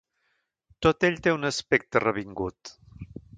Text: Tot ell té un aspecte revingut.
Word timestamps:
Tot 0.85 1.05
ell 1.09 1.19
té 1.27 1.33
un 1.35 1.49
aspecte 1.51 2.03
revingut. 2.05 2.75